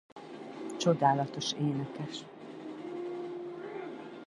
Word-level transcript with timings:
Csodálatos 0.77 1.53
énekes. 1.53 2.25